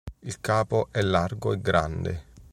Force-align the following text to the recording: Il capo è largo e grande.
Il 0.21 0.39
capo 0.41 0.87
è 0.89 1.01
largo 1.03 1.53
e 1.53 1.61
grande. 1.61 2.23